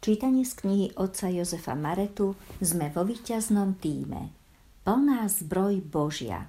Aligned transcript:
Čítanie 0.00 0.48
z 0.48 0.56
knihy 0.64 0.86
otca 0.96 1.28
Jozefa 1.28 1.76
Maretu 1.76 2.32
sme 2.56 2.88
vo 2.88 3.04
víťaznom 3.04 3.76
týme. 3.76 4.32
Plná 4.80 5.28
zbroj 5.28 5.84
Božia. 5.84 6.48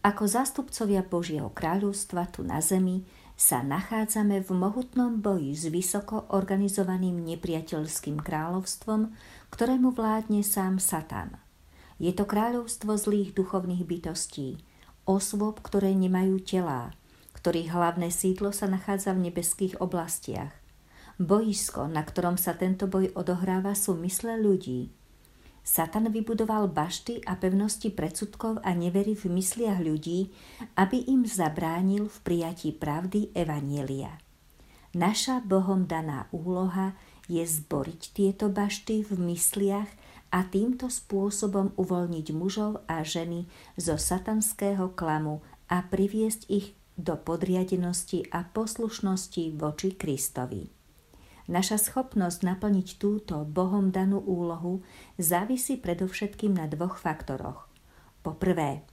Ako 0.00 0.24
zastupcovia 0.24 1.04
Božieho 1.04 1.52
kráľovstva 1.52 2.32
tu 2.32 2.40
na 2.40 2.64
zemi 2.64 3.04
sa 3.36 3.60
nachádzame 3.60 4.40
v 4.40 4.50
mohutnom 4.56 5.20
boji 5.20 5.52
s 5.52 5.68
vysoko 5.68 6.24
organizovaným 6.32 7.20
nepriateľským 7.20 8.16
kráľovstvom, 8.16 9.12
ktorému 9.52 9.92
vládne 9.92 10.40
sám 10.40 10.80
Satan. 10.80 11.36
Je 12.00 12.16
to 12.16 12.24
kráľovstvo 12.24 12.96
zlých 12.96 13.36
duchovných 13.36 13.84
bytostí, 13.84 14.56
osôb, 15.04 15.60
ktoré 15.60 15.92
nemajú 15.92 16.40
telá, 16.40 16.96
ktorých 17.36 17.76
hlavné 17.76 18.08
sídlo 18.08 18.56
sa 18.56 18.64
nachádza 18.72 19.12
v 19.12 19.28
nebeských 19.28 19.84
oblastiach 19.84 20.59
Boisko, 21.20 21.84
na 21.84 22.00
ktorom 22.00 22.40
sa 22.40 22.56
tento 22.56 22.88
boj 22.88 23.12
odohráva, 23.12 23.76
sú 23.76 23.92
mysle 24.00 24.40
ľudí. 24.40 24.88
Satan 25.60 26.08
vybudoval 26.08 26.72
bašty 26.72 27.20
a 27.28 27.36
pevnosti 27.36 27.92
predsudkov 27.92 28.64
a 28.64 28.72
nevery 28.72 29.12
v 29.12 29.28
mysliach 29.28 29.84
ľudí, 29.84 30.32
aby 30.80 31.04
im 31.12 31.28
zabránil 31.28 32.08
v 32.08 32.18
prijatí 32.24 32.72
pravdy 32.72 33.36
Evanielia. 33.36 34.16
Naša 34.96 35.44
Bohom 35.44 35.84
daná 35.84 36.24
úloha 36.32 36.96
je 37.28 37.44
zboriť 37.44 38.00
tieto 38.16 38.48
bašty 38.48 39.04
v 39.04 39.20
mysliach 39.30 39.92
a 40.32 40.40
týmto 40.48 40.88
spôsobom 40.88 41.76
uvoľniť 41.76 42.26
mužov 42.32 42.80
a 42.88 43.04
ženy 43.04 43.44
zo 43.76 44.00
satanského 44.00 44.96
klamu 44.96 45.44
a 45.68 45.84
priviesť 45.84 46.48
ich 46.48 46.72
do 46.96 47.14
podriadenosti 47.20 48.24
a 48.32 48.42
poslušnosti 48.42 49.54
voči 49.60 49.94
Kristovi. 49.94 50.79
Naša 51.50 51.82
schopnosť 51.82 52.46
naplniť 52.46 53.02
túto 53.02 53.42
Bohom 53.42 53.90
danú 53.90 54.22
úlohu 54.22 54.86
závisí 55.18 55.74
predovšetkým 55.82 56.54
na 56.54 56.70
dvoch 56.70 57.02
faktoroch. 57.02 57.66
Po 58.22 58.38
prvé, 58.38 58.86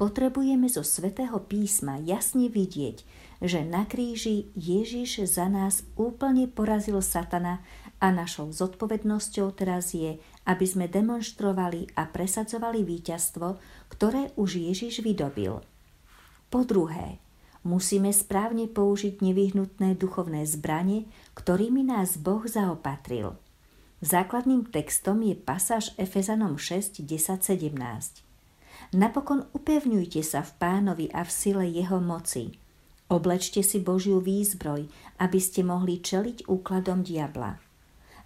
potrebujeme 0.00 0.72
zo 0.72 0.80
svätého 0.80 1.36
písma 1.44 2.00
jasne 2.00 2.48
vidieť, 2.48 3.04
že 3.44 3.60
na 3.60 3.84
kríži 3.84 4.48
Ježiš 4.56 5.28
za 5.28 5.52
nás 5.52 5.84
úplne 6.00 6.48
porazil 6.48 7.04
Satana 7.04 7.60
a 8.00 8.08
našou 8.08 8.48
zodpovednosťou 8.48 9.52
teraz 9.52 9.92
je, 9.92 10.16
aby 10.48 10.64
sme 10.64 10.88
demonstrovali 10.88 11.92
a 11.92 12.08
presadzovali 12.08 12.88
víťazstvo, 12.88 13.60
ktoré 13.92 14.32
už 14.40 14.64
Ježiš 14.64 15.04
vydobil. 15.04 15.60
Po 16.48 16.60
druhé, 16.64 17.20
musíme 17.64 18.12
správne 18.12 18.68
použiť 18.68 19.24
nevyhnutné 19.24 19.96
duchovné 19.96 20.44
zbranie, 20.44 21.08
ktorými 21.34 21.88
nás 21.88 22.20
Boh 22.20 22.44
zaopatril. 22.44 23.34
Základným 24.04 24.68
textom 24.68 25.24
je 25.24 25.32
pasáž 25.32 25.96
Efezanom 25.96 26.60
6, 26.60 27.00
10, 27.02 27.40
17. 27.40 28.92
Napokon 28.92 29.48
upevňujte 29.56 30.20
sa 30.20 30.44
v 30.44 30.52
pánovi 30.60 31.06
a 31.10 31.24
v 31.24 31.30
sile 31.32 31.64
jeho 31.72 32.04
moci. 32.04 32.52
Oblečte 33.08 33.64
si 33.64 33.80
Božiu 33.80 34.20
výzbroj, 34.20 34.84
aby 35.20 35.38
ste 35.40 35.64
mohli 35.64 36.04
čeliť 36.04 36.44
úkladom 36.44 37.00
diabla. 37.00 37.56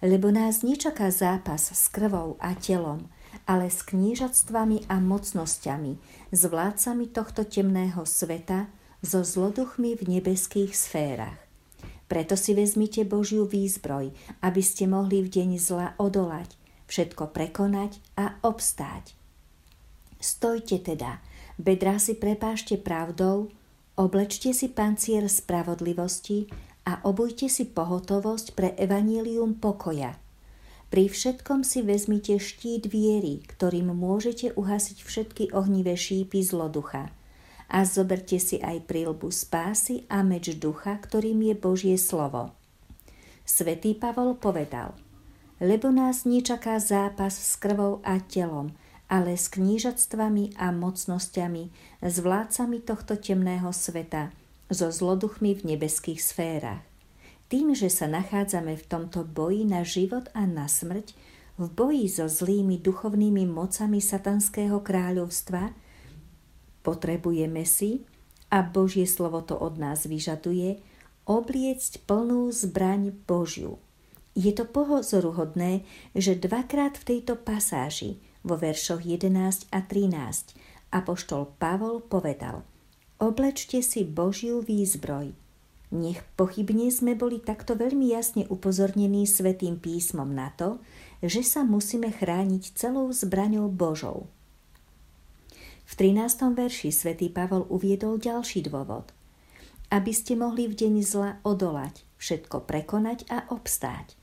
Lebo 0.03 0.31
nás 0.31 0.63
nečaká 0.63 1.11
zápas 1.11 1.71
s 1.71 1.87
krvou 1.91 2.35
a 2.39 2.55
telom, 2.55 3.07
ale 3.47 3.67
s 3.67 3.83
knížatstvami 3.83 4.87
a 4.87 4.99
mocnosťami, 4.99 5.93
s 6.31 6.41
vládcami 6.43 7.05
tohto 7.11 7.43
temného 7.47 8.03
sveta, 8.07 8.71
so 8.99 9.23
zloduchmi 9.23 9.95
v 9.95 10.19
nebeských 10.19 10.75
sférach. 10.75 11.39
Preto 12.09 12.33
si 12.33 12.57
vezmite 12.57 13.05
Božiu 13.05 13.45
výzbroj, 13.45 14.11
aby 14.41 14.61
ste 14.65 14.89
mohli 14.89 15.21
v 15.21 15.29
deň 15.29 15.49
zla 15.61 15.93
odolať, 16.01 16.57
všetko 16.89 17.29
prekonať 17.29 18.01
a 18.17 18.33
obstáť. 18.41 19.13
Stojte 20.17 20.81
teda, 20.81 21.21
bedrá 21.61 22.01
si 22.01 22.17
prepášte 22.17 22.81
pravdou, 22.81 23.53
oblečte 23.93 24.51
si 24.57 24.67
pancier 24.73 25.29
spravodlivosti 25.29 26.49
a 26.89 26.97
obujte 27.05 27.45
si 27.45 27.69
pohotovosť 27.69 28.57
pre 28.57 28.73
evanílium 28.73 29.61
pokoja. 29.61 30.17
Pri 30.89 31.05
všetkom 31.05 31.61
si 31.61 31.85
vezmite 31.85 32.41
štít 32.41 32.89
viery, 32.89 33.45
ktorým 33.45 33.93
môžete 33.93 34.57
uhasiť 34.57 34.97
všetky 35.05 35.43
ohnivé 35.53 35.93
šípy 35.93 36.41
zloducha– 36.41 37.13
a 37.69 37.85
zoberte 37.85 38.41
si 38.41 38.57
aj 38.57 38.89
prílbu 38.89 39.29
spásy 39.29 40.09
a 40.09 40.25
meč 40.25 40.49
ducha, 40.57 40.97
ktorým 40.97 41.45
je 41.45 41.55
Božie 41.55 41.97
slovo. 42.01 42.51
Svetý 43.45 43.93
Pavol 43.93 44.37
povedal, 44.37 44.97
lebo 45.61 45.93
nás 45.93 46.25
nečaká 46.25 46.81
zápas 46.81 47.37
s 47.37 47.53
krvou 47.57 48.01
a 48.01 48.17
telom, 48.17 48.73
ale 49.09 49.37
s 49.37 49.49
knížatstvami 49.49 50.57
a 50.57 50.69
mocnosťami, 50.69 51.63
s 52.01 52.15
vládcami 52.21 52.77
tohto 52.85 53.17
temného 53.17 53.73
sveta, 53.73 54.29
so 54.69 54.93
zloduchmi 54.93 55.57
v 55.57 55.61
nebeských 55.75 56.21
sférach. 56.21 56.85
Tým, 57.49 57.73
že 57.73 57.89
sa 57.89 58.05
nachádzame 58.05 58.77
v 58.77 58.85
tomto 58.85 59.25
boji 59.25 59.65
na 59.65 59.81
život 59.81 60.29
a 60.37 60.45
na 60.45 60.69
smrť, 60.69 61.17
v 61.57 61.65
boji 61.73 62.05
so 62.05 62.29
zlými 62.29 62.77
duchovnými 62.77 63.49
mocami 63.49 63.97
satanského 63.97 64.79
kráľovstva, 64.79 65.73
Potrebujeme 66.81 67.67
si, 67.67 68.03
a 68.49 68.65
Božie 68.65 69.05
slovo 69.05 69.45
to 69.45 69.53
od 69.53 69.77
nás 69.77 70.09
vyžaduje, 70.09 70.81
obliecť 71.29 72.01
plnú 72.09 72.49
zbraň 72.49 73.13
Božiu. 73.29 73.77
Je 74.33 74.49
to 74.49 74.65
pozoruhodné, 74.65 75.85
že 76.17 76.39
dvakrát 76.39 76.97
v 76.97 77.07
tejto 77.15 77.37
pasáži, 77.37 78.17
vo 78.41 78.57
veršoch 78.57 79.05
11 79.05 79.69
a 79.69 79.79
13, 79.83 80.57
apoštol 80.89 81.53
Pavol 81.61 82.01
povedal 82.01 82.65
Oblečte 83.19 83.83
si 83.83 84.07
Božiu 84.07 84.63
výzbroj. 84.63 85.35
Nech 85.89 86.21
pochybne 86.37 86.87
sme 86.93 87.17
boli 87.17 87.41
takto 87.41 87.73
veľmi 87.75 88.13
jasne 88.13 88.45
upozornení 88.47 89.25
Svetým 89.25 89.75
písmom 89.81 90.29
na 90.29 90.53
to, 90.55 90.79
že 91.19 91.43
sa 91.43 91.67
musíme 91.67 92.13
chrániť 92.13 92.77
celou 92.77 93.11
zbraňou 93.11 93.67
Božou. 93.67 94.29
V 95.89 95.97
13. 95.97 96.53
verši 96.53 96.93
svätý 96.93 97.33
Pavol 97.33 97.65
uviedol 97.65 98.21
ďalší 98.21 98.61
dôvod. 98.69 99.09
Aby 99.89 100.13
ste 100.13 100.37
mohli 100.37 100.69
v 100.69 100.77
deň 100.77 100.93
zla 101.01 101.41
odolať, 101.41 102.05
všetko 102.21 102.69
prekonať 102.69 103.25
a 103.33 103.49
obstáť. 103.49 104.13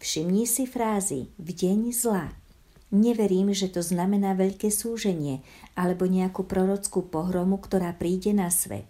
Všimni 0.00 0.48
si 0.48 0.64
frázy 0.64 1.28
v 1.36 1.52
deň 1.52 1.92
zla. 1.92 2.32
Neverím, 2.96 3.52
že 3.52 3.68
to 3.68 3.84
znamená 3.84 4.32
veľké 4.32 4.72
súženie 4.72 5.44
alebo 5.76 6.08
nejakú 6.08 6.48
prorockú 6.48 7.04
pohromu, 7.04 7.60
ktorá 7.60 7.92
príde 7.92 8.32
na 8.32 8.48
svet. 8.48 8.88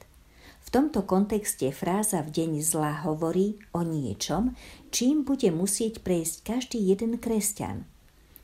V 0.63 0.71
tomto 0.71 1.03
kontexte 1.03 1.75
fráza 1.75 2.23
v 2.23 2.31
deň 2.39 2.51
zla 2.63 3.03
hovorí 3.03 3.59
o 3.75 3.83
niečom, 3.83 4.55
čím 4.95 5.27
bude 5.27 5.51
musieť 5.51 6.07
prejsť 6.07 6.47
každý 6.47 6.87
jeden 6.87 7.19
kresťan– 7.19 7.83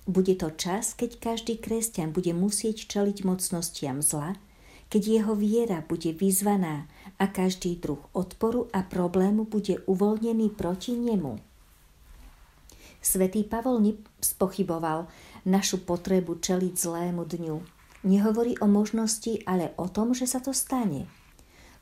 bude 0.09 0.41
to 0.41 0.49
čas, 0.57 0.97
keď 0.97 1.21
každý 1.21 1.61
kresťan 1.61 2.17
bude 2.17 2.33
musieť 2.33 2.89
čeliť 2.89 3.29
mocnostiam 3.29 4.01
zla, 4.01 4.41
keď 4.89 5.03
jeho 5.05 5.37
viera 5.37 5.85
bude 5.85 6.17
vyzvaná 6.17 6.89
a 7.21 7.29
každý 7.29 7.77
druh 7.77 8.01
odporu 8.17 8.73
a 8.73 8.81
problému 8.89 9.45
bude 9.45 9.85
uvoľnený 9.85 10.57
proti 10.57 10.97
nemu. 10.97 11.37
Svetý 13.05 13.45
Pavol 13.45 13.85
nespochyboval 13.85 15.13
našu 15.45 15.85
potrebu 15.85 16.41
čeliť 16.41 16.75
zlému 16.75 17.29
dňu. 17.29 17.57
Nehovorí 18.09 18.57
o 18.65 18.67
možnosti, 18.67 19.45
ale 19.45 19.77
o 19.77 19.93
tom, 19.93 20.17
že 20.17 20.25
sa 20.25 20.41
to 20.41 20.57
stane. 20.57 21.05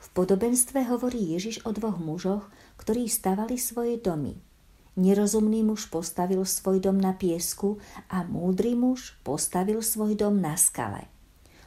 V 0.03 0.09
podobenstve 0.13 0.83
hovorí 0.91 1.39
Ježiš 1.39 1.63
o 1.63 1.71
dvoch 1.71 2.03
mužoch, 2.03 2.51
ktorí 2.75 3.07
stavali 3.07 3.55
svoje 3.55 4.03
domy– 4.03 4.35
Nerozumný 4.97 5.61
muž 5.61 5.93
postavil 5.93 6.41
svoj 6.49 6.81
dom 6.81 6.97
na 6.97 7.13
piesku 7.13 7.77
a 8.09 8.25
múdry 8.25 8.73
muž 8.73 9.13
postavil 9.21 9.85
svoj 9.85 10.17
dom 10.17 10.41
na 10.41 10.57
skale. 10.57 11.13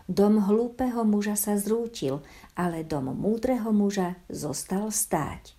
Dom 0.09 0.41
hlúpeho 0.41 1.05
muža 1.05 1.37
sa 1.37 1.53
zrútil, 1.53 2.25
ale 2.57 2.81
dom 2.81 3.13
múdreho 3.13 3.69
muža 3.69 4.17
zostal 4.25 4.89
stáť. 4.89 5.53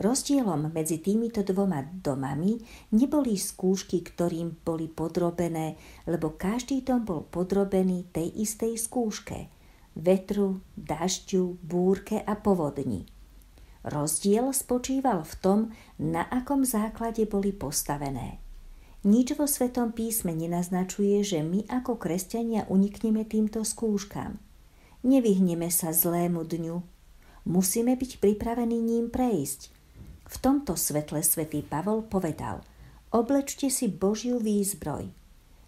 Rozdielom 0.00 0.72
medzi 0.72 0.96
týmito 0.98 1.44
dvoma 1.44 1.84
domami 1.84 2.56
neboli 2.96 3.36
skúšky, 3.36 4.00
ktorým 4.00 4.64
boli 4.64 4.88
podrobené, 4.88 5.76
lebo 6.08 6.40
každý 6.40 6.80
dom 6.80 7.04
bol 7.04 7.28
podrobený 7.28 8.08
tej 8.10 8.32
istej 8.48 8.80
skúške– 8.80 9.38
vetru, 10.08 10.64
dažďu, 10.74 11.60
búrke 11.60 12.16
a 12.16 12.32
povodni– 12.34 13.04
Rozdiel 13.84 14.48
spočíval 14.56 15.28
v 15.28 15.34
tom, 15.44 15.58
na 16.00 16.24
akom 16.32 16.64
základe 16.64 17.28
boli 17.28 17.52
postavené. 17.52 18.40
Nič 19.04 19.36
vo 19.36 19.44
Svetom 19.44 19.92
písme 19.92 20.32
nenaznačuje, 20.32 21.20
že 21.20 21.44
my 21.44 21.68
ako 21.68 22.00
kresťania 22.00 22.64
unikneme 22.72 23.28
týmto 23.28 23.60
skúškam. 23.60 24.40
Nevyhneme 25.04 25.68
sa 25.68 25.92
zlému 25.92 26.48
dňu. 26.48 26.80
Musíme 27.44 27.92
byť 27.92 28.24
pripravení 28.24 28.80
ním 28.80 29.12
prejsť. 29.12 29.68
V 30.24 30.36
tomto 30.40 30.80
svetle 30.80 31.20
svätý 31.20 31.60
Pavol 31.60 32.08
povedal 32.08 32.64
Oblečte 33.12 33.68
si 33.68 33.92
Božiu 33.92 34.40
výzbroj. 34.40 35.12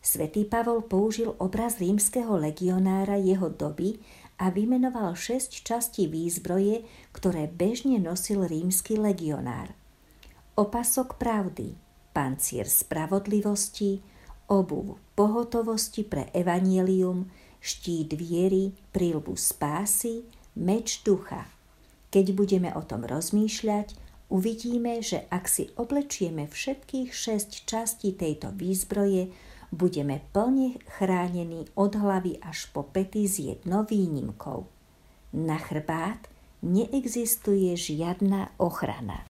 Svetý 0.00 0.48
Pavol 0.48 0.88
použil 0.88 1.36
obraz 1.36 1.76
rímskeho 1.76 2.40
legionára 2.40 3.20
jeho 3.20 3.52
doby 3.52 4.00
a 4.36 4.52
vymenoval 4.52 5.16
šesť 5.16 5.64
častí 5.64 6.04
výzbroje, 6.06 6.84
ktoré 7.16 7.48
bežne 7.48 7.96
nosil 7.96 8.44
rímsky 8.44 9.00
legionár. 9.00 9.72
Opasok 10.56 11.16
pravdy, 11.16 11.76
pancier 12.12 12.68
spravodlivosti, 12.68 14.00
obuv 14.48 15.00
pohotovosti 15.16 16.04
pre 16.04 16.28
evanielium, 16.32 17.28
štít 17.60 18.14
viery, 18.16 18.76
prílbu 18.92 19.34
spásy, 19.34 20.24
meč 20.56 21.00
ducha. 21.02 21.48
Keď 22.12 22.26
budeme 22.32 22.70
o 22.72 22.82
tom 22.84 23.04
rozmýšľať, 23.04 23.92
uvidíme, 24.32 25.02
že 25.02 25.26
ak 25.28 25.44
si 25.50 25.68
oblečieme 25.76 26.46
všetkých 26.48 27.10
šesť 27.10 27.50
častí 27.66 28.14
tejto 28.14 28.54
výzbroje, 28.54 29.32
budeme 29.72 30.20
plne 30.32 30.74
chránení 30.86 31.64
od 31.74 31.94
hlavy 31.94 32.38
až 32.38 32.66
po 32.66 32.82
pety 32.82 33.28
s 33.28 33.38
jednou 33.38 33.84
výnimkou. 33.84 34.66
Na 35.32 35.58
chrbát 35.58 36.18
neexistuje 36.62 37.76
žiadna 37.76 38.50
ochrana. 38.56 39.24